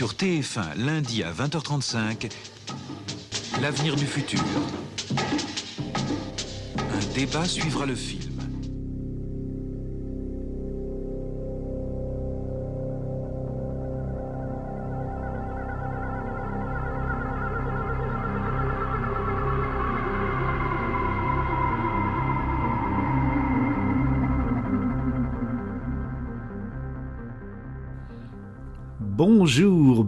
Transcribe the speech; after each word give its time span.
sur 0.00 0.14
TF1 0.14 0.78
lundi 0.78 1.22
à 1.22 1.30
20h35, 1.30 2.32
L'avenir 3.60 3.96
du 3.96 4.06
futur. 4.06 4.40
Un 6.78 7.14
débat 7.14 7.44
suivra 7.44 7.84
le 7.84 7.94
film. 7.94 8.29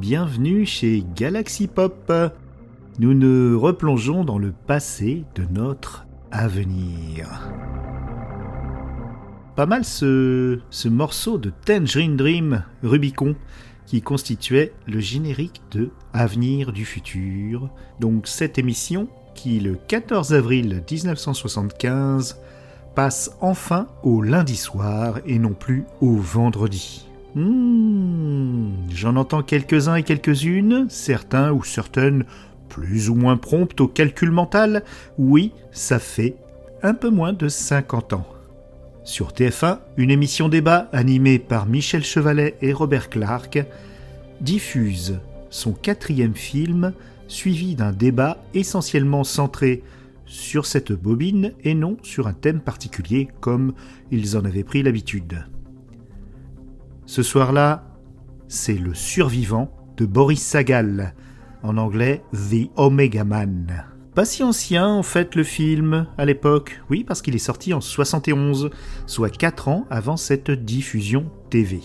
Bienvenue 0.02 0.66
chez 0.66 1.04
Galaxy 1.14 1.68
Pop. 1.68 2.12
Nous 2.98 3.14
nous 3.14 3.60
replongeons 3.60 4.24
dans 4.24 4.36
le 4.36 4.50
passé 4.50 5.22
de 5.36 5.44
notre 5.44 6.06
avenir. 6.32 7.52
Pas 9.54 9.66
mal 9.66 9.84
ce, 9.84 10.58
ce 10.70 10.88
morceau 10.88 11.38
de 11.38 11.52
Tangerine 11.64 12.16
Dream 12.16 12.64
Rubicon 12.82 13.36
qui 13.86 14.02
constituait 14.02 14.72
le 14.88 14.98
générique 14.98 15.62
de 15.70 15.90
Avenir 16.12 16.72
du 16.72 16.84
futur. 16.84 17.70
Donc 18.00 18.26
cette 18.26 18.58
émission 18.58 19.06
qui 19.36 19.60
le 19.60 19.76
14 19.86 20.34
avril 20.34 20.82
1975 20.90 22.40
passe 22.96 23.30
enfin 23.40 23.86
au 24.02 24.20
lundi 24.20 24.56
soir 24.56 25.20
et 25.26 25.38
non 25.38 25.52
plus 25.52 25.84
au 26.00 26.16
vendredi. 26.16 27.06
Hmm, 27.34 28.72
j'en 28.90 29.16
entends 29.16 29.42
quelques-uns 29.42 29.94
et 29.94 30.02
quelques-unes, 30.02 30.86
certains 30.90 31.50
ou 31.52 31.64
certaines 31.64 32.24
plus 32.68 33.08
ou 33.08 33.14
moins 33.14 33.36
promptes 33.36 33.80
au 33.80 33.88
calcul 33.88 34.30
mental. 34.30 34.84
Oui, 35.18 35.52
ça 35.70 35.98
fait 35.98 36.36
un 36.82 36.94
peu 36.94 37.08
moins 37.08 37.32
de 37.32 37.48
50 37.48 38.12
ans. 38.12 38.26
Sur 39.04 39.32
TF1, 39.32 39.78
une 39.96 40.10
émission 40.10 40.48
débat 40.48 40.88
animée 40.92 41.38
par 41.38 41.66
Michel 41.66 42.04
Chevalet 42.04 42.56
et 42.60 42.72
Robert 42.72 43.08
Clark 43.08 43.64
diffuse 44.40 45.18
son 45.50 45.72
quatrième 45.72 46.34
film 46.34 46.92
suivi 47.28 47.74
d'un 47.74 47.92
débat 47.92 48.38
essentiellement 48.54 49.24
centré 49.24 49.82
sur 50.26 50.66
cette 50.66 50.92
bobine 50.92 51.52
et 51.64 51.74
non 51.74 51.96
sur 52.02 52.26
un 52.26 52.32
thème 52.32 52.60
particulier 52.60 53.28
comme 53.40 53.72
ils 54.10 54.36
en 54.36 54.44
avaient 54.44 54.64
pris 54.64 54.82
l'habitude. 54.82 55.44
Ce 57.12 57.22
soir-là, 57.22 57.84
c'est 58.48 58.78
le 58.78 58.94
survivant 58.94 59.70
de 59.98 60.06
Boris 60.06 60.40
Sagal, 60.40 61.14
en 61.62 61.76
anglais 61.76 62.22
The 62.32 62.70
Omega 62.76 63.22
Man. 63.22 63.84
Pas 64.14 64.24
si 64.24 64.42
ancien 64.42 64.88
en 64.88 65.02
fait 65.02 65.34
le 65.34 65.44
film 65.44 66.06
à 66.16 66.24
l'époque, 66.24 66.80
oui 66.88 67.04
parce 67.04 67.20
qu'il 67.20 67.34
est 67.34 67.38
sorti 67.38 67.74
en 67.74 67.82
71, 67.82 68.70
soit 69.04 69.28
4 69.28 69.68
ans 69.68 69.86
avant 69.90 70.16
cette 70.16 70.50
diffusion 70.50 71.30
TV. 71.50 71.82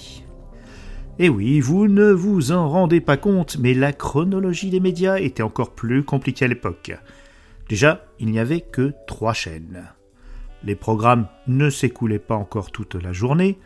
Et 1.19 1.27
oui, 1.27 1.59
vous 1.59 1.89
ne 1.89 2.09
vous 2.09 2.53
en 2.53 2.69
rendez 2.69 3.01
pas 3.01 3.17
compte, 3.17 3.57
mais 3.59 3.73
la 3.73 3.91
chronologie 3.91 4.69
des 4.69 4.79
médias 4.79 5.17
était 5.17 5.43
encore 5.43 5.75
plus 5.75 6.05
compliquée 6.05 6.45
à 6.45 6.47
l'époque. 6.47 6.97
Déjà, 7.67 8.05
il 8.21 8.29
n'y 8.29 8.39
avait 8.39 8.61
que 8.61 8.93
trois 9.07 9.33
chaînes. 9.33 9.89
Les 10.63 10.75
programmes 10.75 11.27
ne 11.47 11.69
s'écoulaient 11.69 12.17
pas 12.17 12.37
encore 12.37 12.71
toute 12.71 12.95
la 12.95 13.11
journée, 13.11 13.59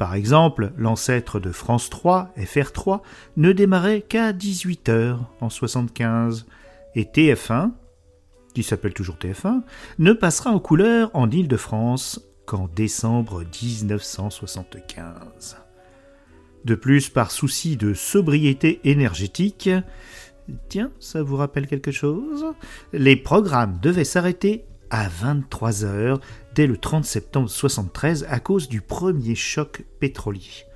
par 0.00 0.14
exemple, 0.14 0.72
l'ancêtre 0.78 1.38
de 1.40 1.52
France 1.52 1.90
3, 1.90 2.32
FR3, 2.38 3.02
ne 3.36 3.52
démarrait 3.52 4.00
qu'à 4.00 4.32
18h 4.32 5.18
en 5.42 5.50
75, 5.50 6.46
et 6.94 7.04
TF1, 7.04 7.72
qui 8.54 8.62
s'appelle 8.62 8.94
toujours 8.94 9.18
TF1, 9.20 9.60
ne 9.98 10.14
passera 10.14 10.52
en 10.52 10.58
couleur 10.58 11.10
en 11.12 11.30
Île-de-France 11.30 12.22
qu'en 12.46 12.66
décembre 12.74 13.44
1975. 13.62 15.58
De 16.64 16.74
plus, 16.74 17.10
par 17.10 17.30
souci 17.30 17.76
de 17.76 17.92
sobriété 17.92 18.80
énergétique, 18.84 19.68
tiens, 20.70 20.92
ça 20.98 21.22
vous 21.22 21.36
rappelle 21.36 21.66
quelque 21.66 21.92
chose? 21.92 22.46
Les 22.94 23.16
programmes 23.16 23.78
devaient 23.82 24.04
s'arrêter 24.04 24.64
à 24.90 25.08
23 25.08 25.84
heures 25.84 26.20
dès 26.54 26.66
le 26.66 26.76
30 26.76 27.04
septembre 27.04 27.48
73 27.48 28.26
à 28.28 28.40
cause 28.40 28.68
du 28.68 28.80
premier 28.80 29.34
choc 29.34 29.84
pétrolier. 29.98 30.66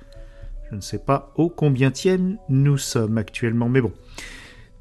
Je 0.69 0.75
ne 0.75 0.81
sais 0.81 0.99
pas 0.99 1.31
au 1.35 1.49
combienième 1.49 2.37
nous 2.49 2.77
sommes 2.77 3.17
actuellement, 3.17 3.69
mais 3.69 3.81
bon. 3.81 3.93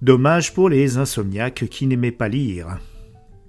Dommage 0.03 0.55
pour 0.55 0.69
les 0.69 0.99
insomniaques 0.99 1.67
qui 1.69 1.87
n'aimaient 1.87 2.11
pas 2.11 2.29
lire. 2.29 2.79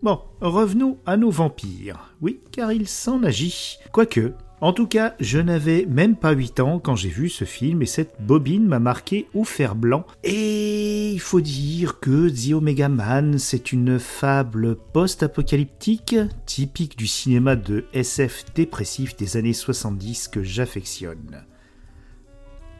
Bon, 0.04 0.20
revenons 0.42 1.00
à 1.06 1.18
nos 1.18 1.32
vampires. 1.32 2.14
Oui, 2.22 2.40
car 2.52 2.72
il 2.72 2.88
s'en 2.88 3.24
agit. 3.24 3.78
Quoique, 3.92 4.34
en 4.62 4.74
tout 4.74 4.88
cas, 4.88 5.16
je 5.20 5.38
n'avais 5.38 5.86
même 5.86 6.16
pas 6.16 6.32
8 6.32 6.60
ans 6.62 6.80
quand 6.80 6.96
j'ai 6.96 7.10
vu 7.10 7.30
ce 7.30 7.44
film 7.44 7.82
et 7.82 7.86
cette 7.86 8.16
bobine 8.22 8.66
m'a 8.66 8.80
marqué 8.80 9.28
au 9.34 9.44
fer 9.44 9.76
blanc. 9.76 10.06
Et 10.24 11.12
il 11.12 11.20
faut 11.20 11.42
dire 11.42 12.00
que 12.00 12.30
The 12.30 12.54
Omega 12.54 12.90
Man, 12.90 13.38
c'est 13.38 13.72
une 13.72 14.00
fable 14.00 14.78
post-apocalyptique, 14.94 16.16
typique 16.46 16.98
du 16.98 17.08
cinéma 17.08 17.56
de 17.56 17.86
SF 17.94 18.46
dépressif 18.56 19.18
des 19.18 19.38
années 19.38 19.54
70 19.54 20.30
que 20.30 20.42
j'affectionne. 20.42 21.44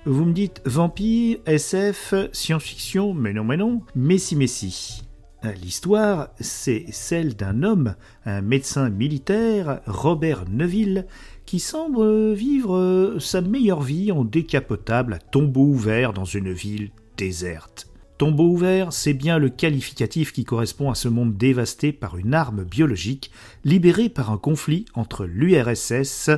Vous 0.06 0.26
me 0.26 0.34
dites 0.34 0.62
vampire, 0.66 1.40
SF, 1.46 2.14
science-fiction, 2.32 3.14
mais 3.14 3.34
non, 3.34 3.44
mais 3.44 3.58
non, 3.58 3.82
mais 3.96 4.18
si, 4.18 4.36
mais 4.36 4.48
si. 4.48 5.05
L'histoire, 5.54 6.30
c'est 6.40 6.86
celle 6.92 7.36
d'un 7.36 7.62
homme, 7.62 7.96
un 8.26 8.42
médecin 8.42 8.90
militaire, 8.90 9.82
Robert 9.86 10.46
Neville, 10.50 11.06
qui 11.46 11.60
semble 11.60 12.34
vivre 12.34 13.18
sa 13.20 13.42
meilleure 13.42 13.82
vie 13.82 14.12
en 14.12 14.24
décapotable 14.24 15.14
à 15.14 15.20
tombeau 15.20 15.66
ouvert 15.66 16.14
dans 16.14 16.26
une 16.26 16.52
ville 16.52 16.90
déserte. 17.18 17.88
Tombeau 18.18 18.46
ouvert, 18.46 18.94
c'est 18.94 19.14
bien 19.14 19.38
le 19.38 19.50
qualificatif 19.50 20.32
qui 20.32 20.46
correspond 20.46 20.90
à 20.90 20.96
ce 20.96 21.10
monde 21.10 21.36
dévasté 21.36 21.92
par 21.92 22.18
une 22.18 22.34
arme 22.34 22.64
biologique 22.64 23.30
libérée 23.66 24.10
par 24.10 24.32
un 24.32 24.38
conflit 24.38 24.86
entre 24.94 25.26
l'URSS 25.26 26.30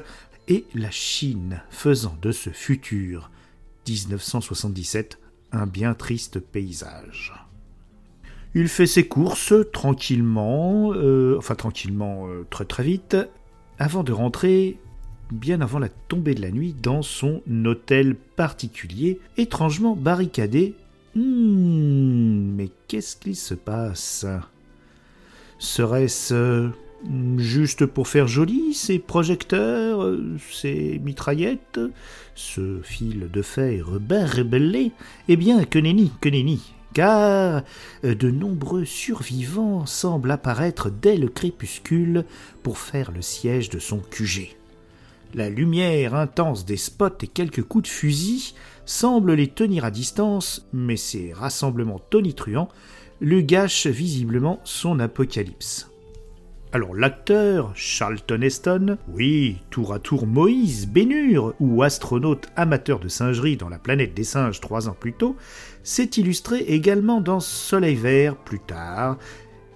et 0.47 0.65
la 0.73 0.91
Chine, 0.91 1.61
faisant 1.69 2.17
de 2.21 2.31
ce 2.31 2.49
futur 2.49 3.29
1977 3.87 5.19
un 5.51 5.67
bien 5.67 5.93
triste 5.93 6.39
paysage. 6.39 7.46
Il 8.59 8.69
fait 8.69 8.87
ses 8.87 9.07
courses 9.07 9.53
tranquillement, 9.71 10.91
euh, 10.95 11.35
enfin 11.37 11.53
tranquillement, 11.53 12.27
euh, 12.27 12.43
très 12.49 12.65
très 12.65 12.81
vite, 12.81 13.15
avant 13.77 14.03
de 14.03 14.11
rentrer 14.11 14.79
bien 15.31 15.61
avant 15.61 15.77
la 15.77 15.89
tombée 15.89 16.33
de 16.33 16.41
la 16.41 16.49
nuit 16.49 16.73
dans 16.73 17.03
son 17.03 17.43
hôtel 17.65 18.15
particulier, 18.15 19.19
étrangement 19.37 19.95
barricadé. 19.95 20.73
Hmm, 21.13 22.55
mais 22.55 22.71
qu'est-ce 22.87 23.15
qui 23.15 23.35
se 23.35 23.53
passe? 23.53 24.25
Serait-ce 25.59 26.33
euh, 26.33 26.69
juste 27.37 27.85
pour 27.85 28.07
faire 28.07 28.27
joli 28.27 28.73
ces 28.73 28.97
projecteurs, 28.97 30.17
ces 30.51 30.99
mitraillettes, 31.05 31.79
ce 32.33 32.79
fil 32.81 33.29
de 33.31 33.41
fer 33.43 33.85
rebellé? 33.85 34.93
Eh 35.27 35.35
bien, 35.35 35.63
que 35.63 35.77
nenni, 35.77 36.11
que 36.21 36.29
nenni 36.29 36.73
car 36.93 37.63
de 38.03 38.31
nombreux 38.31 38.85
survivants 38.85 39.85
semblent 39.85 40.31
apparaître 40.31 40.89
dès 40.89 41.17
le 41.17 41.27
crépuscule 41.27 42.25
pour 42.63 42.77
faire 42.77 43.11
le 43.11 43.21
siège 43.21 43.69
de 43.69 43.79
son 43.79 43.99
QG. 43.99 44.57
La 45.33 45.49
lumière 45.49 46.15
intense 46.15 46.65
des 46.65 46.77
spots 46.77 47.17
et 47.21 47.27
quelques 47.27 47.63
coups 47.63 47.89
de 47.89 47.93
fusil 47.93 48.53
semblent 48.85 49.33
les 49.33 49.49
tenir 49.49 49.83
à 49.83 49.91
distance, 49.91 50.65
mais 50.71 50.97
ces 50.97 51.33
rassemblements 51.33 52.01
tonitruants 52.09 52.69
lui 53.19 53.43
gâchent 53.43 53.87
visiblement 53.87 54.59
son 54.63 54.99
apocalypse. 54.99 55.89
Alors 56.77 56.93
l'acteur 56.93 57.71
Charlton 57.73 58.39
Heston, 58.43 58.97
oui, 59.11 59.57
tour 59.71 59.93
à 59.95 59.97
tour 59.97 60.27
Moïse 60.27 60.87
Bénur 60.87 61.55
ou 61.59 61.81
astronaute 61.81 62.49
amateur 62.55 62.99
de 62.99 63.07
singerie 63.07 63.57
dans 63.57 63.67
la 63.67 63.79
planète 63.79 64.13
des 64.13 64.23
singes 64.23 64.61
trois 64.61 64.87
ans 64.87 64.95
plus 64.97 65.13
tôt, 65.13 65.35
s'est 65.81 66.11
illustré 66.17 66.59
également 66.59 67.19
dans 67.19 67.39
Soleil 67.39 67.95
Vert 67.95 68.35
plus 68.35 68.59
tard, 68.59 69.17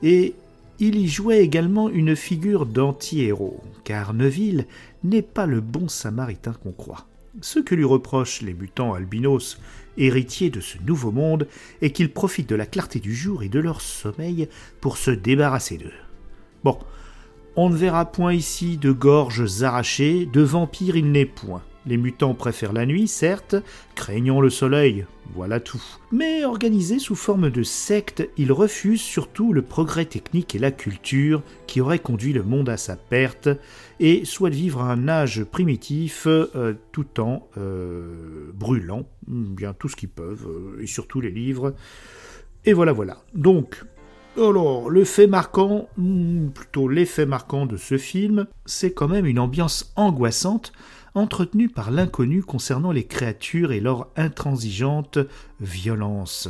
et 0.04 0.36
il 0.78 0.96
y 0.96 1.08
jouait 1.08 1.40
également 1.40 1.90
une 1.90 2.16
figure 2.16 2.68
d'anti-héros, 2.68 3.64
car 3.84 4.14
Neville 4.14 4.68
n'est 5.04 5.24
pas 5.24 5.48
le 5.48 5.60
bon 5.60 5.88
samaritain 5.88 6.54
qu'on 6.54 6.72
croit. 6.72 7.08
Ce 7.42 7.58
que 7.58 7.74
lui 7.74 7.84
reprochent 7.84 8.44
les 8.44 8.54
mutants 8.54 8.94
albinos, 8.94 9.60
héritiers 9.98 10.52
de 10.52 10.62
ce 10.62 10.78
nouveau 10.86 11.12
monde, 11.12 11.48
est 11.82 11.90
qu'ils 11.90 12.14
profitent 12.14 12.50
de 12.50 12.56
la 12.56 12.68
clarté 12.68 13.00
du 13.00 13.16
jour 13.16 13.42
et 13.42 13.50
de 13.50 13.60
leur 13.60 13.82
sommeil 13.82 14.48
pour 14.82 14.98
se 14.98 15.10
débarrasser 15.10 15.80
d'eux. 15.80 15.90
Bon, 16.64 16.78
on 17.56 17.70
ne 17.70 17.76
verra 17.76 18.06
point 18.06 18.34
ici 18.34 18.78
de 18.78 18.92
gorges 18.92 19.64
arrachées, 19.64 20.26
de 20.26 20.42
vampires 20.42 20.96
il 20.96 21.12
n'est 21.12 21.26
point. 21.26 21.64
Les 21.88 21.98
mutants 21.98 22.36
préfèrent 22.36 22.74
la 22.74 22.86
nuit, 22.86 23.08
certes, 23.08 23.56
craignant 23.96 24.40
le 24.40 24.52
soleil, 24.52 25.06
voilà 25.34 25.60
tout. 25.60 25.82
Mais 26.12 26.46
organisés 26.46 27.00
sous 27.00 27.16
forme 27.16 27.50
de 27.50 27.64
secte, 27.64 28.30
ils 28.38 28.52
refusent 28.52 29.02
surtout 29.02 29.52
le 29.52 29.64
progrès 29.64 30.06
technique 30.06 30.54
et 30.54 30.60
la 30.60 30.70
culture 30.72 31.42
qui 31.66 31.82
auraient 31.82 32.00
conduit 32.00 32.34
le 32.34 32.44
monde 32.44 32.70
à 32.70 32.78
sa 32.78 32.96
perte 32.96 33.50
et 34.00 34.26
souhaitent 34.26 34.54
vivre 34.54 34.84
un 34.84 35.08
âge 35.08 35.44
primitif 35.44 36.28
euh, 36.28 36.76
tout 36.92 37.20
en 37.20 37.48
euh, 37.58 38.52
brûlant 38.54 39.08
bien 39.28 39.74
tout 39.74 39.90
ce 39.90 39.96
qu'ils 39.96 40.10
peuvent, 40.10 40.48
euh, 40.48 40.84
et 40.84 40.88
surtout 40.88 41.20
les 41.20 41.32
livres. 41.32 41.74
Et 42.66 42.74
voilà, 42.74 42.92
voilà. 42.92 43.24
Donc, 43.34 43.84
alors, 44.38 44.90
le 44.90 45.04
fait 45.04 45.28
marquant, 45.28 45.90
hmm, 45.98 46.50
plutôt 46.50 46.88
l'effet 46.88 47.26
marquant 47.26 47.66
de 47.66 47.76
ce 47.76 47.98
film, 47.98 48.48
c'est 48.66 48.94
quand 48.94 49.10
même 49.10 49.26
une 49.26 49.40
ambiance 49.40 49.92
angoissante 49.98 50.72
entretenue 51.16 51.68
par 51.68 51.92
l'inconnu 51.92 52.42
concernant 52.42 52.94
les 52.94 53.04
créatures 53.04 53.74
et 53.74 53.82
leur 53.82 54.08
intransigeante 54.16 55.20
violence. 55.60 56.48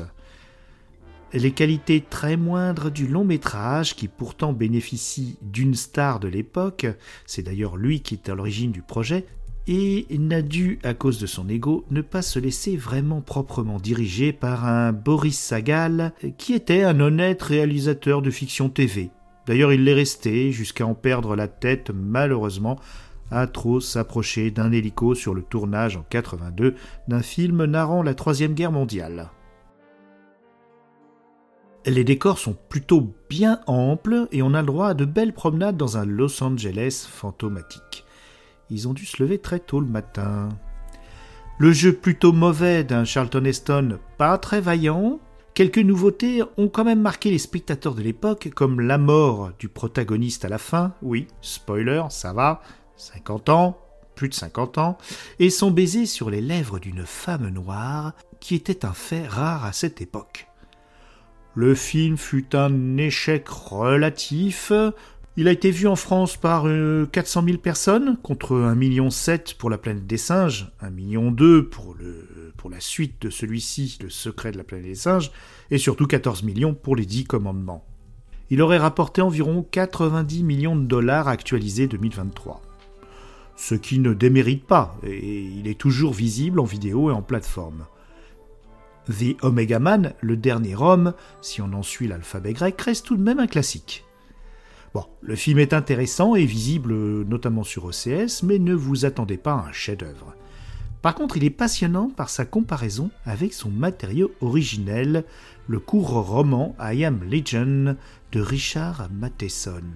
Les 1.34 1.52
qualités 1.52 2.04
très 2.08 2.38
moindres 2.38 2.92
du 2.92 3.08
long 3.08 3.24
métrage, 3.24 3.96
qui 3.96 4.08
pourtant 4.08 4.54
bénéficie 4.54 5.38
d'une 5.42 5.76
star 5.76 6.20
de 6.20 6.28
l'époque, 6.28 6.86
c'est 7.26 7.42
d'ailleurs 7.42 7.78
lui 7.78 8.02
qui 8.02 8.16
est 8.16 8.30
à 8.30 8.36
l'origine 8.36 8.72
du 8.72 8.82
projet, 8.82 9.26
et 9.74 10.18
n'a 10.18 10.42
dû, 10.42 10.80
à 10.84 10.94
cause 10.94 11.18
de 11.18 11.26
son 11.26 11.48
ego, 11.48 11.86
ne 11.92 12.02
pas 12.02 12.22
se 12.22 12.40
laisser 12.40 12.76
vraiment 12.76 13.22
proprement 13.22 13.80
diriger 13.80 14.34
par 14.34 14.66
un 14.66 14.92
Boris 14.92 15.40
Sagal, 15.40 16.12
qui 16.38 16.54
était 16.54 16.84
un 16.84 17.00
honnête 17.00 17.42
réalisateur 17.42 18.22
de 18.22 18.32
fiction 18.32 18.68
TV. 18.68 19.12
D'ailleurs, 19.48 19.72
il 19.72 19.86
l'est 19.86 19.94
resté 19.94 20.52
jusqu'à 20.52 20.86
en 20.86 20.94
perdre 20.94 21.38
la 21.38 21.48
tête, 21.48 21.90
malheureusement, 21.96 22.80
à 23.30 23.48
trop 23.48 23.80
s'approcher 23.80 24.52
d'un 24.52 24.74
hélico 24.74 25.16
sur 25.16 25.34
le 25.34 25.42
tournage 25.42 25.96
en 25.96 26.04
82 26.10 26.76
d'un 27.08 27.22
film 27.22 27.64
narrant 27.64 28.04
la 28.04 28.14
Troisième 28.14 28.54
Guerre 28.54 28.74
mondiale. 28.74 29.30
Les 31.86 32.04
décors 32.04 32.40
sont 32.40 32.58
plutôt 32.68 33.16
bien 33.30 33.62
amples 33.68 34.28
et 34.34 34.42
on 34.42 34.54
a 34.54 34.60
le 34.60 34.68
droit 34.68 34.90
à 34.90 34.94
de 34.96 35.06
belles 35.06 35.34
promenades 35.34 35.78
dans 35.78 35.98
un 35.98 36.04
Los 36.04 36.44
Angeles 36.44 37.08
fantomatique 37.10 38.04
ils 38.72 38.88
ont 38.88 38.94
dû 38.94 39.06
se 39.06 39.22
lever 39.22 39.38
très 39.38 39.60
tôt 39.60 39.82
le 39.82 39.88
matin. 39.88 40.50
Le 41.60 41.72
jeu 41.74 41.94
plutôt 41.94 42.32
mauvais 42.32 42.84
d'un 42.84 43.04
Charlton 43.04 43.44
Heston 43.46 44.00
pas 44.18 44.38
très 44.38 44.62
vaillant. 44.62 45.20
Quelques 45.54 45.78
nouveautés 45.78 46.42
ont 46.58 46.70
quand 46.70 46.86
même 46.86 47.02
marqué 47.02 47.30
les 47.30 47.38
spectateurs 47.38 47.94
de 47.94 48.02
l'époque, 48.02 48.50
comme 48.56 48.80
la 48.80 48.98
mort 48.98 49.52
du 49.60 49.68
protagoniste 49.68 50.46
à 50.46 50.50
la 50.50 50.58
fin, 50.58 50.94
oui, 51.02 51.28
spoiler, 51.42 52.04
ça 52.10 52.32
va, 52.32 52.62
50 52.96 53.50
ans, 53.50 53.78
plus 54.16 54.30
de 54.30 54.34
50 54.34 54.78
ans, 54.78 54.98
et 55.40 55.50
son 55.50 55.70
baiser 55.70 56.06
sur 56.06 56.30
les 56.30 56.42
lèvres 56.42 56.80
d'une 56.80 57.06
femme 57.06 57.50
noire, 57.50 58.14
qui 58.40 58.56
était 58.56 58.86
un 58.86 58.94
fait 58.94 59.28
rare 59.28 59.66
à 59.66 59.74
cette 59.74 60.02
époque. 60.02 60.48
Le 61.54 61.76
film 61.76 62.16
fut 62.18 62.56
un 62.56 62.96
échec 62.96 63.48
relatif, 63.50 64.72
il 65.38 65.48
a 65.48 65.52
été 65.52 65.72
vu 65.72 65.88
en 65.88 65.96
France 65.96 66.36
par 66.36 66.64
400 66.64 66.70
euh, 66.70 67.46
000 67.46 67.58
personnes, 67.58 68.18
contre 68.22 68.54
1,7 68.56 68.76
million 68.76 69.10
pour 69.58 69.70
La 69.70 69.78
planète 69.78 70.06
des 70.06 70.18
singes, 70.18 70.72
1,2 70.84 70.92
million 70.92 71.34
pour, 71.64 71.96
le, 71.96 72.52
pour 72.58 72.70
la 72.70 72.82
suite 72.82 73.22
de 73.22 73.30
celui-ci, 73.30 73.98
Le 74.02 74.10
secret 74.10 74.52
de 74.52 74.58
la 74.58 74.66
planète 74.66 74.88
des 74.88 74.96
singes, 74.96 75.32
et 75.70 75.78
surtout 75.78 76.06
14 76.06 76.44
millions 76.44 76.74
pour 76.74 76.98
les 76.98 77.06
10 77.06 77.24
commandements. 77.26 77.86
Il 78.50 78.62
aurait 78.62 78.78
rapporté 78.78 79.22
environ 79.22 79.66
90 79.72 80.44
millions 80.44 80.76
de 80.76 80.86
dollars 80.86 81.30
actualisés 81.30 81.88
2023. 81.88 82.62
Ce 83.56 83.76
qui 83.76 84.00
ne 84.00 84.14
démérite 84.14 84.66
pas, 84.66 84.98
et 85.04 85.40
il 85.40 85.68
est 85.68 85.80
toujours 85.80 86.12
visible 86.12 86.60
en 86.60 86.66
vidéo 86.66 87.10
et 87.10 87.14
en 87.14 87.22
plateforme. 87.22 87.86
The 89.10 89.38
Omega 89.42 89.80
Man, 89.80 90.14
le 90.20 90.36
dernier 90.36 90.76
homme, 90.76 91.14
si 91.42 91.62
on 91.62 91.72
en 91.72 91.84
suit 91.84 92.08
l'alphabet 92.08 92.52
grec, 92.52 92.82
reste 92.82 93.06
tout 93.06 93.16
de 93.16 93.24
même 93.24 93.40
un 93.40 93.48
classique. 93.48 94.04
Bon, 94.94 95.06
le 95.22 95.36
film 95.36 95.60
est 95.60 95.74
intéressant 95.74 96.36
et 96.36 96.46
visible 96.46 96.94
notamment 97.24 97.64
sur 97.64 97.86
OCS, 97.86 98.44
mais 98.44 98.60
ne 98.60 98.74
vous 98.74 99.06
attendez 99.06 99.38
pas 99.38 99.54
à 99.54 99.68
un 99.70 99.72
chef-d'œuvre. 99.72 100.36
Par 101.02 101.16
contre, 101.16 101.38
il 101.38 101.44
est 101.44 101.50
passionnant 101.50 102.10
par 102.10 102.30
sa 102.30 102.46
comparaison 102.46 103.10
avec 103.26 103.54
son 103.54 103.70
matériau 103.70 104.32
originel, 104.42 105.24
le 105.68 105.80
court 105.80 106.28
roman 106.28 106.76
I 106.80 107.06
Am 107.06 107.22
Legion 107.24 107.96
de 108.32 108.42
Richard 108.42 109.10
Matheson. 109.12 109.94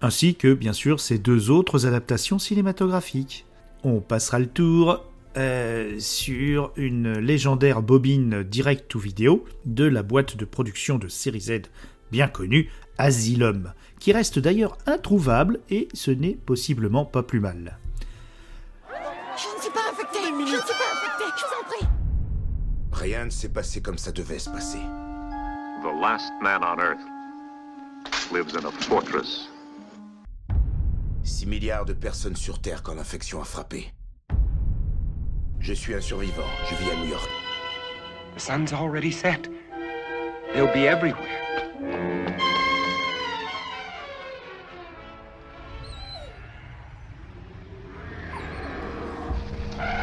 Ainsi 0.00 0.34
que, 0.34 0.52
bien 0.52 0.72
sûr, 0.72 0.98
ses 0.98 1.18
deux 1.18 1.50
autres 1.50 1.86
adaptations 1.86 2.38
cinématographiques. 2.38 3.46
On 3.84 4.00
passera 4.00 4.38
le 4.38 4.46
tour 4.46 5.04
euh, 5.36 5.94
sur 5.98 6.72
une 6.76 7.18
légendaire 7.18 7.82
bobine 7.82 8.42
direct 8.42 8.88
to 8.88 8.98
vidéo 8.98 9.44
de 9.64 9.84
la 9.84 10.02
boîte 10.02 10.36
de 10.36 10.44
production 10.44 10.98
de 10.98 11.08
série 11.08 11.40
Z 11.40 11.62
bien 12.14 12.28
connue, 12.28 12.70
Asylum, 12.96 13.72
qui 13.98 14.12
reste 14.12 14.38
d'ailleurs 14.38 14.78
introuvable 14.86 15.58
et 15.68 15.88
ce 15.94 16.12
n'est 16.12 16.36
possiblement 16.36 17.04
pas 17.04 17.24
plus 17.24 17.40
mal. 17.40 17.76
Je 18.88 19.56
ne 19.56 19.60
suis 19.60 19.70
pas 19.72 19.80
infecté 19.90 20.18
Je 20.22 20.30
ne 20.30 20.46
suis 20.46 20.56
pas 20.56 20.92
infecté 20.94 21.24
Je 21.36 21.44
vous 21.44 21.60
en 21.60 21.64
prie 21.68 21.88
Rien 22.92 23.24
ne 23.24 23.30
s'est 23.30 23.48
passé 23.48 23.82
comme 23.82 23.98
ça 23.98 24.12
devait 24.12 24.38
se 24.38 24.48
passer. 24.48 24.78
The 25.82 26.00
last 26.00 26.32
man 26.40 26.62
on 26.62 26.78
Earth 26.78 27.00
lives 28.32 28.54
in 28.54 28.64
a 28.64 28.70
fortress. 28.70 29.48
6 31.24 31.46
milliards 31.46 31.84
de 31.84 31.94
personnes 31.94 32.36
sur 32.36 32.60
Terre 32.60 32.84
quand 32.84 32.94
l'infection 32.94 33.40
a 33.40 33.44
frappé. 33.44 33.92
Je 35.58 35.72
suis 35.72 35.94
un 35.94 36.00
survivant, 36.00 36.46
je 36.70 36.76
vis 36.76 36.92
à 36.92 36.94
New 36.94 37.10
York. 37.10 37.28
The 38.36 38.40
sun's 38.40 38.72
already 38.72 39.10
set. 39.10 39.50
They'll 40.54 40.72
be 40.72 40.86
everywhere. 40.86 41.63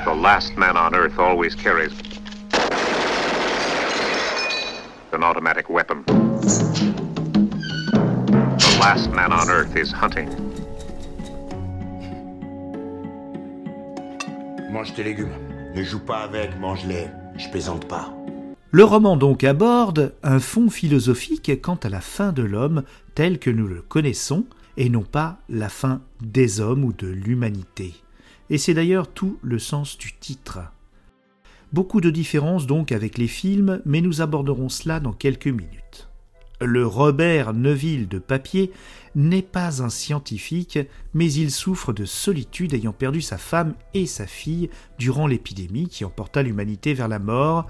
The 0.06 0.14
last 0.14 0.58
man 0.58 0.78
on 0.78 0.94
Earth 0.94 1.18
always 1.18 1.56
carries 1.56 1.94
an 5.14 5.24
automatic 5.24 5.70
weapon. 5.70 6.04
The 8.58 8.78
last 8.80 9.10
man 9.12 9.32
on 9.32 9.50
Earth 9.50 9.76
is 9.76 9.92
hunting. 9.92 10.30
Mange 14.72 14.94
tes 14.96 15.04
légumes. 15.04 15.34
Ne 15.76 15.84
joue 15.84 16.00
pas 16.00 16.24
avec, 16.24 16.58
mange-les. 16.60 17.10
Je 17.38 17.50
plaisante 17.50 17.88
pas. 17.88 18.21
Le 18.74 18.86
roman 18.86 19.18
donc 19.18 19.44
aborde 19.44 20.14
un 20.24 20.40
fond 20.40 20.70
philosophique 20.70 21.62
quant 21.62 21.76
à 21.76 21.90
la 21.90 22.00
fin 22.00 22.32
de 22.32 22.42
l'homme 22.42 22.84
tel 23.16 23.38
que 23.38 23.50
nous 23.50 23.68
le 23.68 23.82
connaissons, 23.82 24.46
et 24.78 24.88
non 24.88 25.04
pas 25.04 25.40
la 25.50 25.68
fin 25.68 26.02
des 26.22 26.62
hommes 26.62 26.86
ou 26.86 26.94
de 26.94 27.08
l'humanité. 27.08 27.94
Et 28.50 28.58
c'est 28.58 28.74
d'ailleurs 28.74 29.10
tout 29.10 29.38
le 29.42 29.60
sens 29.60 29.98
du 29.98 30.14
titre. 30.14 30.60
Beaucoup 31.74 32.00
de 32.00 32.10
différences 32.10 32.66
donc 32.66 32.94
avec 32.94 33.18
les 33.18 33.28
films, 33.28 33.82
mais 33.86 34.00
nous 34.00 34.22
aborderons 34.22 34.70
cela 34.70 35.02
dans 35.02 35.14
quelques 35.14 35.48
minutes. 35.48 36.11
Le 36.62 36.86
Robert 36.86 37.54
Neville 37.54 38.08
de 38.08 38.20
papier 38.20 38.72
n'est 39.16 39.42
pas 39.42 39.82
un 39.82 39.90
scientifique, 39.90 40.78
mais 41.16 41.32
il 41.34 41.50
souffre 41.50 41.92
de 41.92 42.06
solitude 42.06 42.76
ayant 42.76 42.94
perdu 42.94 43.22
sa 43.22 43.40
femme 43.40 43.74
et 43.96 44.06
sa 44.06 44.28
fille 44.28 44.70
durant 45.00 45.26
l'épidémie 45.26 45.88
qui 45.88 46.06
emporta 46.06 46.44
l'humanité 46.44 46.94
vers 46.94 47.08
la 47.08 47.18
mort, 47.18 47.66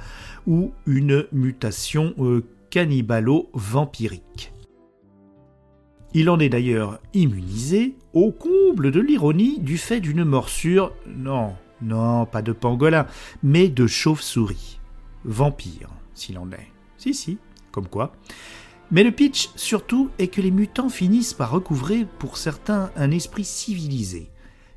ou 0.46 0.74
une 0.86 1.26
mutation 1.32 2.14
euh, 2.20 2.44
cannibalo-vampirique. 2.70 4.52
Il 6.14 6.30
en 6.30 6.40
est 6.40 6.50
d'ailleurs 6.50 7.00
immunisé, 7.14 7.96
au 8.12 8.32
comble 8.32 8.92
de 8.92 9.00
l'ironie, 9.00 9.60
du 9.60 9.78
fait 9.78 10.02
d'une 10.02 10.26
morsure, 10.26 10.92
non, 11.08 11.56
non, 11.82 12.26
pas 12.26 12.42
de 12.42 12.52
pangolin, 12.52 13.08
mais 13.42 13.70
de 13.70 13.88
chauve-souris. 13.88 14.82
Vampire, 15.24 15.90
s'il 16.14 16.38
en 16.38 16.52
est. 16.52 16.68
Si, 16.98 17.14
si, 17.14 17.38
comme 17.72 17.88
quoi. 17.88 18.12
Mais 18.92 19.04
le 19.04 19.12
pitch, 19.12 19.50
surtout, 19.56 20.10
est 20.20 20.28
que 20.28 20.42
les 20.42 20.52
mutants 20.52 20.90
finissent 20.90 21.34
par 21.34 21.52
recouvrer, 21.52 22.06
pour 22.20 22.36
certains, 22.36 22.92
un 22.98 23.12
esprit 23.12 23.46
civilisé. 23.46 24.30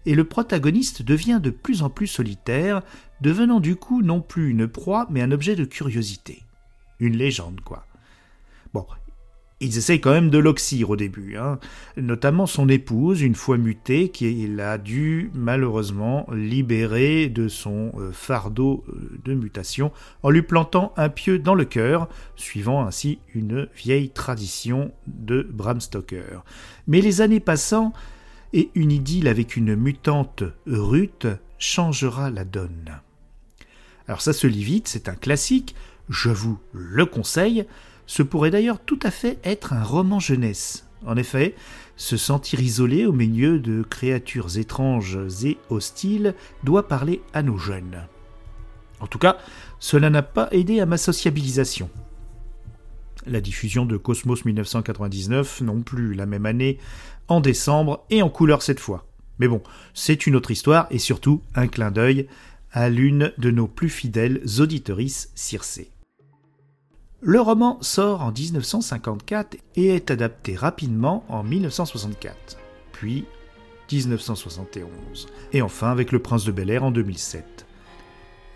Et 0.06 0.14
le 0.14 0.22
protagoniste 0.22 1.02
devient 1.02 1.40
de 1.42 1.50
plus 1.50 1.82
en 1.82 1.90
plus 1.90 2.06
solitaire, 2.06 2.82
devenant 3.20 3.58
du 3.58 3.74
coup 3.74 4.02
non 4.02 4.20
plus 4.20 4.50
une 4.50 4.68
proie, 4.68 5.08
mais 5.10 5.20
un 5.20 5.32
objet 5.32 5.56
de 5.56 5.64
curiosité. 5.64 6.44
Une 7.00 7.16
légende, 7.16 7.60
quoi. 7.60 7.86
Bon, 8.72 8.86
ils 9.64 9.78
essayent 9.78 10.00
quand 10.00 10.12
même 10.12 10.30
de 10.30 10.38
l'oxyre 10.38 10.90
au 10.90 10.96
début, 10.96 11.36
hein. 11.36 11.58
notamment 11.96 12.46
son 12.46 12.68
épouse, 12.68 13.22
une 13.22 13.34
fois 13.34 13.56
mutée, 13.56 14.10
qu'il 14.10 14.60
a 14.60 14.78
dû 14.78 15.30
malheureusement 15.34 16.26
libérer 16.32 17.28
de 17.28 17.48
son 17.48 17.92
euh, 17.98 18.12
fardeau 18.12 18.84
euh, 18.88 19.18
de 19.24 19.34
mutation 19.34 19.90
en 20.22 20.30
lui 20.30 20.42
plantant 20.42 20.92
un 20.96 21.08
pieu 21.08 21.38
dans 21.38 21.54
le 21.54 21.64
cœur, 21.64 22.08
suivant 22.36 22.86
ainsi 22.86 23.18
une 23.34 23.68
vieille 23.76 24.10
tradition 24.10 24.92
de 25.06 25.46
Bram 25.50 25.80
Stoker. 25.80 26.44
Mais 26.86 27.00
les 27.00 27.20
années 27.20 27.40
passant, 27.40 27.92
et 28.52 28.70
une 28.74 28.92
idylle 28.92 29.26
avec 29.26 29.56
une 29.56 29.74
mutante 29.74 30.44
Ruth 30.66 31.26
changera 31.58 32.30
la 32.30 32.44
donne. 32.44 33.00
Alors 34.06 34.20
ça 34.20 34.32
se 34.32 34.46
lit 34.46 34.62
vite, 34.62 34.86
c'est 34.88 35.08
un 35.08 35.14
classique, 35.14 35.74
je 36.08 36.28
vous 36.28 36.58
le 36.72 37.06
conseille, 37.06 37.66
ce 38.06 38.22
pourrait 38.22 38.50
d'ailleurs 38.50 38.80
tout 38.80 38.98
à 39.02 39.10
fait 39.10 39.38
être 39.44 39.72
un 39.72 39.82
roman 39.82 40.20
jeunesse. 40.20 40.86
En 41.06 41.16
effet, 41.16 41.54
se 41.96 42.16
sentir 42.16 42.60
isolé 42.60 43.06
au 43.06 43.12
milieu 43.12 43.58
de 43.58 43.82
créatures 43.82 44.58
étranges 44.58 45.18
et 45.44 45.58
hostiles 45.70 46.34
doit 46.64 46.88
parler 46.88 47.20
à 47.32 47.42
nos 47.42 47.58
jeunes. 47.58 48.06
En 49.00 49.06
tout 49.06 49.18
cas, 49.18 49.36
cela 49.78 50.10
n'a 50.10 50.22
pas 50.22 50.48
aidé 50.50 50.80
à 50.80 50.86
ma 50.86 50.96
sociabilisation. 50.96 51.90
La 53.26 53.40
diffusion 53.40 53.86
de 53.86 53.96
Cosmos 53.96 54.44
1999 54.44 55.60
non 55.62 55.82
plus 55.82 56.14
la 56.14 56.26
même 56.26 56.46
année, 56.46 56.78
en 57.28 57.40
décembre 57.40 58.04
et 58.10 58.22
en 58.22 58.28
couleur 58.28 58.62
cette 58.62 58.80
fois. 58.80 59.06
Mais 59.38 59.48
bon, 59.48 59.62
c'est 59.94 60.26
une 60.26 60.36
autre 60.36 60.50
histoire 60.50 60.86
et 60.90 60.98
surtout 60.98 61.42
un 61.54 61.66
clin 61.66 61.90
d'œil 61.90 62.28
à 62.72 62.88
l'une 62.88 63.32
de 63.38 63.50
nos 63.50 63.66
plus 63.66 63.88
fidèles 63.88 64.42
auditorices 64.58 65.30
circées. 65.34 65.90
Le 67.26 67.40
roman 67.40 67.78
sort 67.80 68.20
en 68.20 68.32
1954 68.32 69.56
et 69.76 69.94
est 69.94 70.10
adapté 70.10 70.56
rapidement 70.56 71.24
en 71.30 71.42
1964, 71.42 72.58
puis 72.92 73.24
1971, 73.90 75.26
et 75.54 75.62
enfin 75.62 75.90
avec 75.90 76.12
Le 76.12 76.18
Prince 76.18 76.44
de 76.44 76.52
Bel 76.52 76.68
Air 76.68 76.84
en 76.84 76.90
2007. 76.90 77.64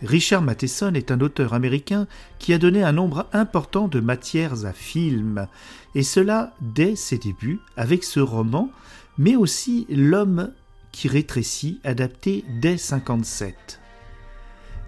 Richard 0.02 0.42
Matheson 0.42 0.92
est 0.92 1.10
un 1.10 1.20
auteur 1.22 1.54
américain 1.54 2.06
qui 2.38 2.52
a 2.52 2.58
donné 2.58 2.82
un 2.82 2.92
nombre 2.92 3.26
important 3.32 3.88
de 3.88 4.00
matières 4.00 4.66
à 4.66 4.74
film, 4.74 5.48
et 5.94 6.02
cela 6.02 6.52
dès 6.60 6.94
ses 6.94 7.16
débuts 7.16 7.60
avec 7.78 8.04
ce 8.04 8.20
roman, 8.20 8.68
mais 9.16 9.34
aussi 9.34 9.86
L'homme 9.88 10.52
qui 10.92 11.08
rétrécit, 11.08 11.80
adapté 11.84 12.44
dès 12.60 12.76
57. 12.76 13.80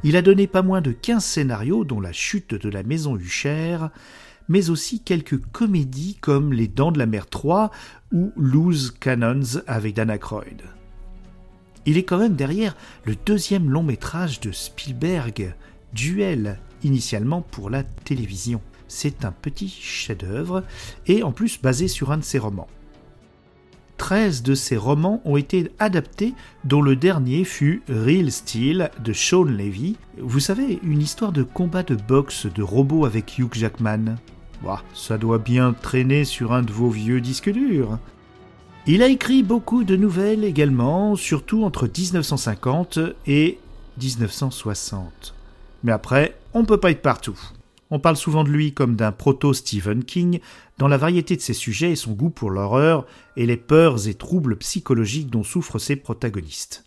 Il 0.02 0.16
a 0.16 0.23
donné 0.23 0.47
pas 0.47 0.62
moins 0.62 0.80
de 0.80 0.92
15 0.92 1.23
scénarios, 1.23 1.85
dont 1.85 2.00
La 2.00 2.12
chute 2.12 2.54
de 2.54 2.71
la 2.71 2.83
maison 2.83 3.16
Huchère, 3.16 3.90
mais 4.49 4.71
aussi 4.71 5.00
quelques 5.00 5.38
comédies 5.52 6.16
comme 6.21 6.54
Les 6.54 6.69
Dents 6.69 6.90
de 6.90 6.99
la 6.99 7.04
Mer 7.04 7.26
3 7.28 7.71
ou 8.12 8.33
Loose 8.35 8.92
Cannons 8.99 9.61
avec 9.66 9.95
Dana 9.95 10.14
Aykroyd. 10.14 10.62
Il 11.85 11.99
est 11.99 12.04
quand 12.04 12.19
même 12.19 12.35
derrière 12.35 12.76
le 13.04 13.14
deuxième 13.14 13.71
long 13.71 13.83
métrage 13.83 14.40
de 14.40 14.52
Spielberg, 14.52 15.54
Duel, 15.92 16.59
initialement 16.83 17.42
pour 17.42 17.69
la 17.69 17.83
télévision. 17.83 18.62
C'est 18.88 19.26
un 19.26 19.33
petit 19.33 19.69
chef-d'œuvre 19.69 20.64
et 21.07 21.23
en 21.23 21.33
plus 21.33 21.61
basé 21.61 21.88
sur 21.88 22.11
un 22.11 22.19
de 22.19 22.25
ses 22.25 22.38
romans. 22.38 22.69
13 24.00 24.42
de 24.42 24.54
ses 24.54 24.78
romans 24.78 25.21
ont 25.26 25.37
été 25.37 25.71
adaptés, 25.78 26.33
dont 26.64 26.80
le 26.80 26.97
dernier 26.97 27.45
fut 27.45 27.83
Real 27.87 28.33
Steel 28.33 28.90
de 29.04 29.12
Sean 29.12 29.45
Levy. 29.45 29.99
Vous 30.19 30.40
savez, 30.40 30.80
une 30.83 31.02
histoire 31.02 31.33
de 31.33 31.42
combat 31.42 31.83
de 31.83 31.97
boxe 31.97 32.47
de 32.47 32.62
robots 32.62 33.04
avec 33.04 33.38
Hugh 33.38 33.52
Jackman. 33.52 34.16
Bah, 34.64 34.83
ça 34.95 35.19
doit 35.19 35.37
bien 35.37 35.75
traîner 35.75 36.25
sur 36.25 36.54
un 36.54 36.62
de 36.62 36.73
vos 36.73 36.88
vieux 36.88 37.21
disques 37.21 37.52
durs. 37.52 37.99
Il 38.87 39.02
a 39.02 39.09
écrit 39.09 39.42
beaucoup 39.42 39.85
de 39.85 39.97
nouvelles 39.97 40.45
également, 40.45 41.14
surtout 41.14 41.62
entre 41.64 41.87
1950 41.87 43.00
et 43.26 43.59
1960. 44.00 45.35
Mais 45.85 45.92
après, 45.92 46.38
on 46.54 46.64
peut 46.64 46.80
pas 46.80 46.90
être 46.90 47.02
partout. 47.02 47.38
On 47.90 47.99
parle 47.99 48.16
souvent 48.16 48.44
de 48.44 48.50
lui 48.50 48.73
comme 48.73 48.94
d'un 48.94 49.12
proto-Stephen 49.12 50.04
King, 50.04 50.40
dans 50.78 50.88
la 50.88 50.97
variété 50.97 51.37
de 51.37 51.40
ses 51.40 51.54
sujets 51.54 51.92
et 51.92 51.97
son 51.97 52.12
goût 52.12 52.30
pour 52.30 52.50
l'horreur 52.50 53.06
et 53.37 53.47
les 53.47 53.56
peurs 53.56 54.06
et 54.06 54.14
troubles 54.14 54.56
psychologiques 54.56 55.30
dont 55.30 55.42
souffrent 55.42 55.80
ses 55.80 55.97
protagonistes. 55.97 56.85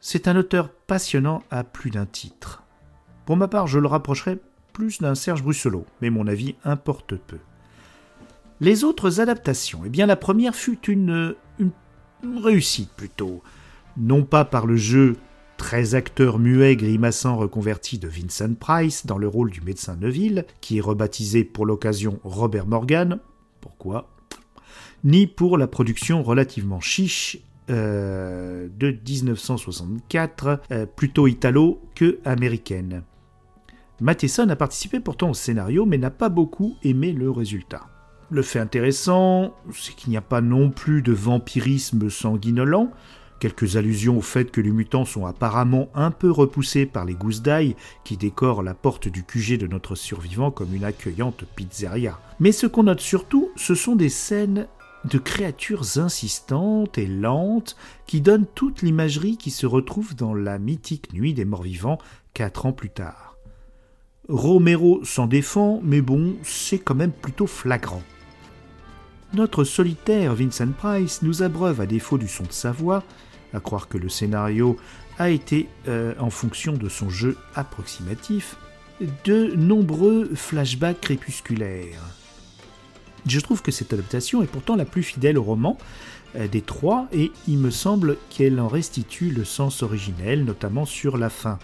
C'est 0.00 0.28
un 0.28 0.36
auteur 0.36 0.70
passionnant 0.70 1.42
à 1.50 1.64
plus 1.64 1.90
d'un 1.90 2.06
titre. 2.06 2.62
Pour 3.26 3.36
ma 3.36 3.48
part, 3.48 3.66
je 3.66 3.78
le 3.78 3.88
rapprocherais 3.88 4.38
plus 4.72 5.00
d'un 5.00 5.14
Serge 5.14 5.42
Brusselot, 5.42 5.84
mais 6.00 6.08
mon 6.08 6.26
avis 6.26 6.54
importe 6.64 7.16
peu. 7.16 7.38
Les 8.60 8.84
autres 8.84 9.20
adaptations, 9.20 9.82
eh 9.84 9.88
bien 9.88 10.06
la 10.06 10.16
première 10.16 10.54
fut 10.54 10.90
une, 10.90 11.34
une 11.58 11.72
réussite 12.42 12.90
plutôt, 12.92 13.42
non 13.96 14.24
pas 14.24 14.44
par 14.44 14.66
le 14.66 14.76
jeu 14.76 15.16
13 15.58 15.94
acteurs 15.96 16.38
muets 16.38 16.76
grimaçants 16.76 17.36
reconvertis 17.36 17.98
de 17.98 18.08
Vincent 18.08 18.54
Price 18.54 19.04
dans 19.04 19.18
le 19.18 19.28
rôle 19.28 19.50
du 19.50 19.60
médecin 19.60 19.96
Neville, 19.96 20.46
qui 20.62 20.78
est 20.78 20.80
rebaptisé 20.80 21.44
pour 21.44 21.66
l'occasion 21.66 22.20
Robert 22.24 22.66
Morgan. 22.66 23.18
Pourquoi? 23.60 24.08
Ni 25.04 25.26
pour 25.26 25.58
la 25.58 25.66
production 25.66 26.22
relativement 26.22 26.80
chiche 26.80 27.38
euh, 27.70 28.68
de 28.78 28.90
1964, 28.90 30.60
euh, 30.70 30.86
plutôt 30.86 31.26
italo 31.26 31.82
que 31.94 32.18
américaine. 32.24 33.02
Matheson 34.00 34.48
a 34.48 34.56
participé 34.56 35.00
pourtant 35.00 35.30
au 35.30 35.34
scénario, 35.34 35.84
mais 35.84 35.98
n'a 35.98 36.10
pas 36.10 36.28
beaucoup 36.28 36.76
aimé 36.82 37.12
le 37.12 37.30
résultat. 37.30 37.88
Le 38.30 38.42
fait 38.42 38.60
intéressant, 38.60 39.54
c'est 39.74 39.94
qu'il 39.94 40.10
n'y 40.10 40.16
a 40.16 40.22
pas 40.22 40.40
non 40.40 40.70
plus 40.70 41.02
de 41.02 41.12
vampirisme 41.12 42.08
sanguinolent, 42.08 42.90
Quelques 43.40 43.76
allusions 43.76 44.18
au 44.18 44.20
fait 44.20 44.50
que 44.50 44.60
les 44.60 44.72
mutants 44.72 45.04
sont 45.04 45.26
apparemment 45.26 45.88
un 45.94 46.10
peu 46.10 46.30
repoussés 46.30 46.86
par 46.86 47.04
les 47.04 47.14
gousses 47.14 47.42
d'ail 47.42 47.76
qui 48.02 48.16
décorent 48.16 48.62
la 48.62 48.74
porte 48.74 49.06
du 49.06 49.22
QG 49.22 49.58
de 49.58 49.68
notre 49.68 49.94
survivant 49.94 50.50
comme 50.50 50.74
une 50.74 50.84
accueillante 50.84 51.44
pizzeria. 51.54 52.18
Mais 52.40 52.50
ce 52.50 52.66
qu'on 52.66 52.84
note 52.84 53.00
surtout, 53.00 53.50
ce 53.54 53.76
sont 53.76 53.94
des 53.94 54.08
scènes 54.08 54.66
de 55.04 55.18
créatures 55.18 55.98
insistantes 55.98 56.98
et 56.98 57.06
lentes 57.06 57.76
qui 58.06 58.20
donnent 58.20 58.46
toute 58.54 58.82
l'imagerie 58.82 59.36
qui 59.36 59.50
se 59.50 59.66
retrouve 59.66 60.16
dans 60.16 60.34
la 60.34 60.58
mythique 60.58 61.12
Nuit 61.12 61.34
des 61.34 61.44
Morts 61.44 61.62
Vivants 61.62 61.98
quatre 62.34 62.66
ans 62.66 62.72
plus 62.72 62.90
tard. 62.90 63.36
Romero 64.28 65.00
s'en 65.04 65.26
défend, 65.26 65.80
mais 65.84 66.00
bon, 66.00 66.34
c'est 66.42 66.78
quand 66.78 66.96
même 66.96 67.12
plutôt 67.12 67.46
flagrant. 67.46 68.02
Notre 69.32 69.64
solitaire 69.64 70.34
Vincent 70.34 70.72
Price 70.76 71.22
nous 71.22 71.42
abreuve, 71.42 71.80
à 71.80 71.86
défaut 71.86 72.18
du 72.18 72.28
son 72.28 72.44
de 72.44 72.52
sa 72.52 72.72
voix, 72.72 73.04
à 73.52 73.60
croire 73.60 73.88
que 73.88 73.98
le 73.98 74.08
scénario 74.08 74.76
a 75.18 75.30
été, 75.30 75.68
euh, 75.88 76.14
en 76.18 76.30
fonction 76.30 76.74
de 76.74 76.88
son 76.88 77.10
jeu 77.10 77.36
approximatif, 77.54 78.56
de 79.24 79.54
nombreux 79.54 80.30
flashbacks 80.34 81.00
crépusculaires. 81.00 82.02
Je 83.26 83.40
trouve 83.40 83.62
que 83.62 83.72
cette 83.72 83.92
adaptation 83.92 84.42
est 84.42 84.46
pourtant 84.46 84.76
la 84.76 84.84
plus 84.84 85.02
fidèle 85.02 85.38
au 85.38 85.42
roman 85.42 85.76
euh, 86.36 86.48
des 86.48 86.62
trois 86.62 87.08
et 87.12 87.30
il 87.46 87.58
me 87.58 87.70
semble 87.70 88.16
qu'elle 88.30 88.60
en 88.60 88.68
restitue 88.68 89.30
le 89.30 89.44
sens 89.44 89.82
originel, 89.82 90.44
notamment 90.44 90.84
sur 90.84 91.18
la 91.18 91.30
fin. 91.30 91.58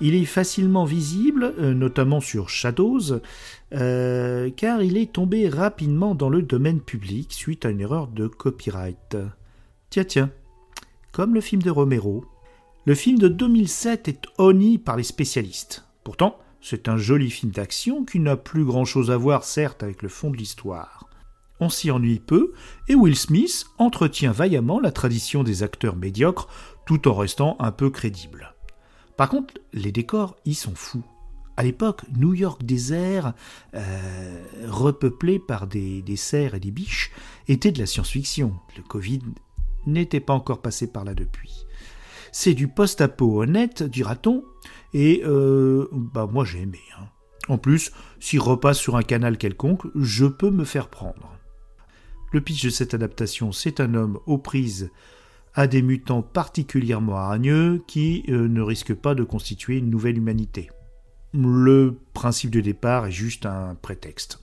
Il 0.00 0.14
est 0.16 0.24
facilement 0.24 0.84
visible, 0.84 1.54
euh, 1.60 1.74
notamment 1.74 2.20
sur 2.20 2.48
Shadows, 2.48 3.20
car 3.70 4.82
il 4.82 4.96
est 4.96 5.12
tombé 5.12 5.48
rapidement 5.48 6.14
dans 6.14 6.28
le 6.28 6.42
domaine 6.42 6.80
public 6.80 7.32
suite 7.32 7.64
à 7.64 7.70
une 7.70 7.80
erreur 7.80 8.08
de 8.08 8.26
copyright. 8.26 9.16
Tiens, 9.88 10.04
tiens, 10.04 10.30
comme 11.12 11.34
le 11.34 11.40
film 11.40 11.62
de 11.62 11.70
Romero. 11.70 12.24
Le 12.84 12.94
film 12.94 13.18
de 13.18 13.28
2007 13.28 14.08
est 14.08 14.22
honni 14.38 14.78
par 14.78 14.96
les 14.96 15.02
spécialistes. 15.02 15.84
Pourtant, 16.02 16.38
c'est 16.60 16.88
un 16.88 16.96
joli 16.96 17.30
film 17.30 17.52
d'action 17.52 18.04
qui 18.04 18.18
n'a 18.18 18.36
plus 18.36 18.64
grand-chose 18.64 19.10
à 19.10 19.16
voir 19.16 19.44
certes 19.44 19.82
avec 19.82 20.02
le 20.02 20.08
fond 20.08 20.30
de 20.30 20.36
l'histoire. 20.36 21.08
On 21.60 21.68
s'y 21.68 21.90
ennuie 21.90 22.18
peu, 22.18 22.52
et 22.88 22.94
Will 22.94 23.16
Smith 23.16 23.66
entretient 23.78 24.32
vaillamment 24.32 24.80
la 24.80 24.90
tradition 24.90 25.44
des 25.44 25.62
acteurs 25.62 25.96
médiocres 25.96 26.48
tout 26.86 27.06
en 27.06 27.14
restant 27.14 27.56
un 27.60 27.70
peu 27.70 27.90
crédible. 27.90 28.54
Par 29.16 29.28
contre, 29.28 29.54
les 29.72 29.92
décors 29.92 30.36
y 30.44 30.54
sont 30.54 30.74
fous. 30.74 31.04
À 31.56 31.62
l'époque, 31.62 32.02
New 32.16 32.34
York 32.34 32.64
désert, 32.64 33.34
euh, 33.74 34.44
repeuplé 34.66 35.38
par 35.38 35.66
des, 35.66 36.02
des 36.02 36.16
cerfs 36.16 36.54
et 36.54 36.60
des 36.60 36.70
biches, 36.70 37.12
était 37.46 37.70
de 37.70 37.78
la 37.78 37.86
science-fiction. 37.86 38.54
Le 38.76 38.82
Covid 38.82 39.20
n'était 39.86 40.20
pas 40.20 40.34
encore 40.34 40.62
passé 40.62 40.86
par 40.86 41.04
là 41.04 41.14
depuis. 41.14 41.66
C'est 42.32 42.54
du 42.54 42.68
post-apo 42.68 43.42
honnête, 43.42 43.82
dira-t-on, 43.82 44.44
et 44.94 45.22
euh, 45.24 45.88
bah 45.92 46.28
moi 46.30 46.44
j'ai 46.44 46.62
aimé. 46.62 46.80
Hein. 46.98 47.06
En 47.48 47.58
plus, 47.58 47.92
s'il 48.20 48.40
repasse 48.40 48.78
sur 48.78 48.96
un 48.96 49.02
canal 49.02 49.36
quelconque, 49.36 49.86
je 49.94 50.26
peux 50.26 50.50
me 50.50 50.64
faire 50.64 50.88
prendre. 50.88 51.36
Le 52.32 52.40
pitch 52.40 52.64
de 52.64 52.70
cette 52.70 52.94
adaptation, 52.94 53.52
c'est 53.52 53.80
un 53.80 53.94
homme 53.94 54.18
aux 54.26 54.38
prises 54.38 54.90
à 55.54 55.66
des 55.66 55.82
mutants 55.82 56.22
particulièrement 56.22 57.16
hargneux 57.16 57.82
qui 57.86 58.24
euh, 58.28 58.48
ne 58.48 58.62
risquent 58.62 58.94
pas 58.94 59.14
de 59.14 59.24
constituer 59.24 59.76
une 59.78 59.90
nouvelle 59.90 60.16
humanité. 60.16 60.70
Le 61.34 61.98
principe 62.14 62.50
de 62.50 62.60
départ 62.60 63.06
est 63.06 63.12
juste 63.12 63.44
un 63.44 63.74
prétexte. 63.74 64.42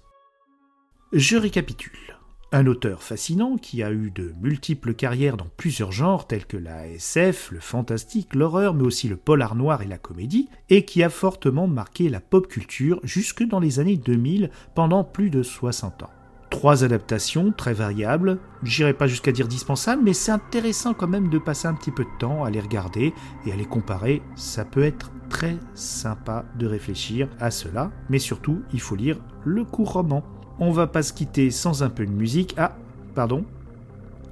Je 1.14 1.38
récapitule. 1.38 2.19
Un 2.52 2.66
auteur 2.66 3.04
fascinant 3.04 3.58
qui 3.58 3.84
a 3.84 3.92
eu 3.92 4.10
de 4.10 4.34
multiples 4.42 4.96
carrières 4.96 5.38
dans 5.38 5.50
plusieurs 5.56 5.92
genres 5.92 6.26
tels 6.26 6.48
que 6.48 6.58
la 6.58 6.88
SF, 6.88 7.52
le 7.52 7.60
fantastique, 7.60 8.34
l'horreur, 8.34 8.74
mais 8.74 8.82
aussi 8.82 9.08
le 9.08 9.18
polar 9.18 9.54
noir 9.54 9.84
et 9.84 9.88
la 9.88 10.00
comédie, 10.00 10.50
et 10.72 10.84
qui 10.84 11.04
a 11.04 11.12
fortement 11.12 11.68
marqué 11.68 12.10
la 12.10 12.20
pop 12.20 12.48
culture 12.48 13.00
jusque 13.04 13.44
dans 13.44 13.60
les 13.60 13.80
années 13.80 13.98
2000 13.98 14.50
pendant 14.74 15.04
plus 15.04 15.30
de 15.30 15.44
60 15.44 16.02
ans. 16.02 16.10
Trois 16.50 16.84
adaptations 16.84 17.54
très 17.56 17.76
variables, 17.76 18.40
j'irai 18.64 18.94
pas 18.94 19.06
jusqu'à 19.06 19.32
dire 19.32 19.48
dispensables, 19.48 20.02
mais 20.04 20.14
c'est 20.14 20.32
intéressant 20.32 20.96
quand 20.96 21.08
même 21.08 21.30
de 21.30 21.38
passer 21.38 21.68
un 21.68 21.76
petit 21.76 21.92
peu 21.92 22.04
de 22.04 22.18
temps 22.18 22.44
à 22.44 22.50
les 22.50 22.62
regarder 22.62 23.14
et 23.46 23.52
à 23.52 23.56
les 23.56 23.66
comparer. 23.66 24.24
Ça 24.36 24.66
peut 24.66 24.84
être 24.84 25.12
très 25.30 25.60
sympa 25.76 26.46
de 26.58 26.66
réfléchir 26.66 27.30
à 27.40 27.52
cela, 27.52 27.92
mais 28.10 28.18
surtout, 28.18 28.64
il 28.74 28.82
faut 28.82 28.96
lire 28.96 29.20
le 29.46 29.64
court 29.64 29.94
roman. 29.94 30.24
On 30.60 30.72
va 30.72 30.88
pas 30.88 31.04
se 31.04 31.14
quitter 31.14 31.52
sans 31.52 31.84
un 31.84 31.90
peu 31.90 32.06
de 32.06 32.12
musique. 32.12 32.54
Ah, 32.58 32.74
pardon. 33.16 33.46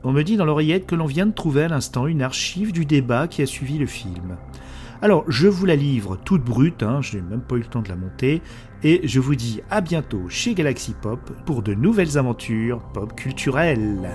On 0.04 0.12
me 0.12 0.24
dit 0.24 0.38
dans 0.38 0.46
l'oreillette 0.46 0.86
que 0.86 0.96
l'on 0.96 1.06
vient 1.06 1.26
de 1.26 1.32
trouver 1.32 1.64
à 1.64 1.68
l'instant 1.68 2.08
une 2.08 2.22
archive 2.22 2.72
du 2.72 2.86
débat 2.86 3.28
qui 3.28 3.42
a 3.42 3.46
suivi 3.46 3.78
le 3.78 3.86
film. 3.86 4.38
Alors, 5.02 5.24
je 5.28 5.48
vous 5.48 5.66
la 5.66 5.76
livre 5.76 6.18
toute 6.24 6.44
brute, 6.44 6.82
hein, 6.82 7.02
je 7.02 7.18
n'ai 7.18 7.24
même 7.24 7.42
pas 7.42 7.56
eu 7.56 7.60
le 7.60 7.66
temps 7.66 7.82
de 7.82 7.90
la 7.90 7.96
monter, 7.96 8.42
et 8.84 9.08
je 9.08 9.20
vous 9.20 9.36
dis 9.36 9.62
à 9.70 9.82
bientôt 9.82 10.28
chez 10.28 10.54
Galaxy 10.54 10.96
Pop 11.00 11.20
pour 11.46 11.62
de 11.62 11.74
nouvelles 11.74 12.18
aventures 12.18 12.82
pop 12.94 13.16
culturelles. 13.16 14.10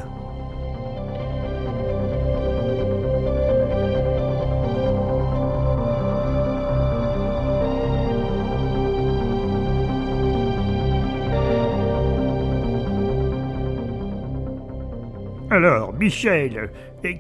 Alors, 15.52 15.92
Michel, 15.92 16.71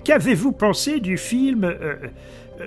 qu'avez-vous 0.04 0.52
pensé 0.52 1.00
du 1.00 1.18
film 1.18 1.64
euh, 1.64 1.96
euh, 2.62 2.66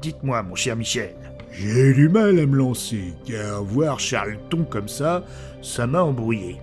Dites-moi, 0.00 0.42
mon 0.42 0.54
cher 0.54 0.74
Michel. 0.74 1.14
J'ai 1.52 1.92
du 1.92 2.08
mal 2.08 2.38
à 2.38 2.46
me 2.46 2.56
lancer, 2.56 3.12
car 3.26 3.62
voir 3.62 4.00
Charleton 4.00 4.64
comme 4.64 4.88
ça, 4.88 5.26
ça 5.60 5.86
m'a 5.86 6.02
embrouillé. 6.02 6.56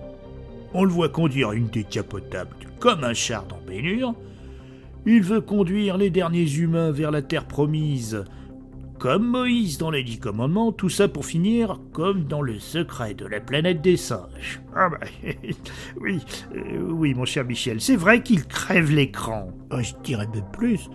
On 0.74 0.82
le 0.82 0.90
voit 0.90 1.10
conduire 1.10 1.52
une 1.52 1.68
décapotable 1.68 2.56
comme 2.80 3.04
un 3.04 3.14
char 3.14 3.44
d'embénure. 3.44 4.16
Il 5.06 5.22
veut 5.22 5.42
conduire 5.42 5.96
les 5.96 6.10
derniers 6.10 6.52
humains 6.52 6.90
vers 6.90 7.12
la 7.12 7.22
terre 7.22 7.46
promise, 7.46 8.24
comme 9.00 9.26
Moïse 9.26 9.78
dans 9.78 9.90
les 9.90 10.04
Dix 10.04 10.18
Commandements, 10.18 10.72
tout 10.72 10.90
ça 10.90 11.08
pour 11.08 11.24
finir 11.24 11.80
comme 11.94 12.24
dans 12.24 12.42
le 12.42 12.58
secret 12.58 13.14
de 13.14 13.24
la 13.24 13.40
planète 13.40 13.80
des 13.80 13.96
singes. 13.96 14.60
Ah 14.76 14.90
bah 14.90 14.98
oui, 16.00 16.20
euh, 16.54 16.82
oui 16.82 17.14
mon 17.14 17.24
cher 17.24 17.46
Michel, 17.46 17.80
c'est 17.80 17.96
vrai 17.96 18.22
qu'il 18.22 18.46
crève 18.46 18.90
l'écran. 18.90 19.52
Oh, 19.72 19.80
je 19.80 19.94
dirais 20.04 20.28
même 20.34 20.44
plus 20.52 20.90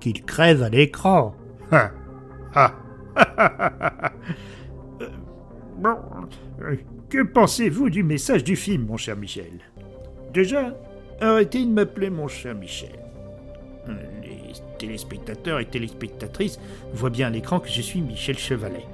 qu'il 0.00 0.24
crève 0.24 0.62
à 0.62 0.68
l'écran. 0.68 1.34
Ah, 2.58 2.72
ah, 3.16 4.12
Euh, 5.02 5.08
bon, 5.76 5.96
euh, 6.62 6.76
que 7.10 7.22
pensez-vous 7.22 7.90
du 7.90 8.02
message 8.02 8.44
du 8.44 8.56
film, 8.56 8.86
mon 8.86 8.96
cher 8.96 9.14
Michel? 9.14 9.60
Déjà, 10.32 10.74
arrêtez 11.20 11.66
de 11.66 11.70
m'appeler 11.70 12.08
mon 12.08 12.28
cher 12.28 12.54
Michel. 12.54 12.98
Téléspectateurs 14.78 15.60
et 15.60 15.64
téléspectatrices 15.64 16.58
voient 16.92 17.10
bien 17.10 17.28
à 17.28 17.30
l'écran 17.30 17.60
que 17.60 17.68
je 17.68 17.80
suis 17.80 18.00
Michel 18.00 18.38
Chevalet. 18.38 18.84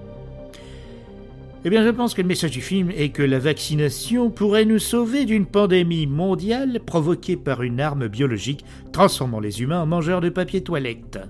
Eh 1.64 1.70
bien, 1.70 1.84
je 1.84 1.90
pense 1.90 2.14
que 2.14 2.22
le 2.22 2.26
message 2.26 2.50
du 2.50 2.60
film 2.60 2.90
est 2.90 3.10
que 3.10 3.22
la 3.22 3.38
vaccination 3.38 4.30
pourrait 4.30 4.64
nous 4.64 4.80
sauver 4.80 5.24
d'une 5.24 5.46
pandémie 5.46 6.08
mondiale 6.08 6.80
provoquée 6.84 7.36
par 7.36 7.62
une 7.62 7.80
arme 7.80 8.08
biologique 8.08 8.64
transformant 8.92 9.38
les 9.38 9.62
humains 9.62 9.80
en 9.80 9.86
mangeurs 9.86 10.20
de 10.20 10.28
papier 10.28 10.62
toilette. 10.62 11.20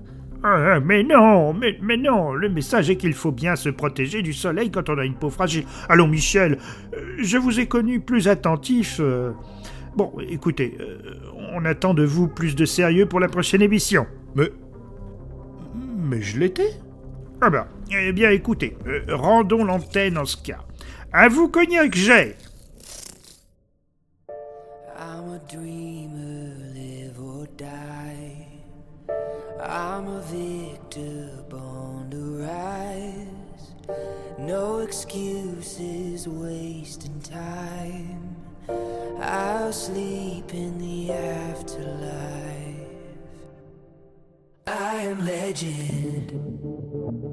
Ah, 0.43 0.79
mais 0.83 1.03
non, 1.03 1.53
mais, 1.53 1.77
mais 1.81 1.97
non, 1.97 2.33
le 2.33 2.49
message 2.49 2.89
est 2.89 2.97
qu'il 2.97 3.13
faut 3.13 3.31
bien 3.31 3.55
se 3.55 3.69
protéger 3.69 4.23
du 4.23 4.33
soleil 4.33 4.71
quand 4.71 4.89
on 4.89 4.97
a 4.97 5.05
une 5.05 5.13
peau 5.13 5.29
fragile. 5.29 5.65
Allons, 5.87 6.07
Michel, 6.07 6.57
euh, 6.95 7.15
je 7.19 7.37
vous 7.37 7.59
ai 7.59 7.67
connu 7.67 7.99
plus 7.99 8.27
attentif. 8.27 8.97
euh. 8.99 9.31
Bon, 9.95 10.11
écoutez, 10.27 10.75
euh, 10.81 10.97
on 11.53 11.63
attend 11.63 11.93
de 11.93 12.03
vous 12.03 12.27
plus 12.27 12.55
de 12.55 12.65
sérieux 12.65 13.05
pour 13.05 13.19
la 13.19 13.29
prochaine 13.29 13.61
émission. 13.61 14.07
Mais. 14.35 14.51
Mais 15.97 16.21
je 16.21 16.39
l'étais 16.39 16.71
Ah 17.41 17.49
ben, 17.49 17.65
eh 17.91 18.11
bien 18.11 18.29
écoutez, 18.31 18.77
euh, 18.87 19.01
rendons 19.09 19.63
l'antenne 19.63 20.17
en 20.17 20.25
ce 20.25 20.37
cas. 20.37 20.59
À 21.11 21.27
vous, 21.29 21.47
Cognac, 21.49 21.93
j'ai 21.95 22.35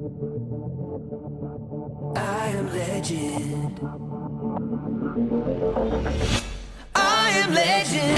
I 0.03 0.07
am 2.55 2.73
legend. 2.73 3.79
I 6.95 7.29
am 7.43 7.53
legend. 7.53 8.17